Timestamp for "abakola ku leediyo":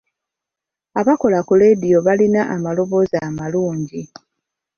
0.99-1.99